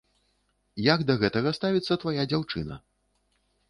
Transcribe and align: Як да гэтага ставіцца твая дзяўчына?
Як 0.93 1.05
да 1.11 1.17
гэтага 1.25 1.53
ставіцца 1.59 2.01
твая 2.07 2.23
дзяўчына? 2.35 2.85